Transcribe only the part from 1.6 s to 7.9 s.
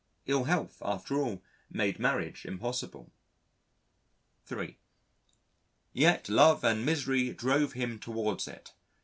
made marriage impossible. (3) Yet love and misery drove